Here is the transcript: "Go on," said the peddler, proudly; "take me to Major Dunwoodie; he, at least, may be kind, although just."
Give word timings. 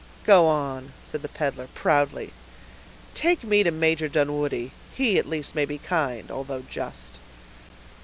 "Go 0.23 0.47
on," 0.47 0.93
said 1.03 1.21
the 1.21 1.29
peddler, 1.29 1.67
proudly; 1.75 2.33
"take 3.13 3.43
me 3.43 3.61
to 3.61 3.69
Major 3.69 4.07
Dunwoodie; 4.09 4.71
he, 4.95 5.19
at 5.19 5.29
least, 5.29 5.53
may 5.53 5.65
be 5.65 5.77
kind, 5.77 6.31
although 6.31 6.61
just." 6.67 7.19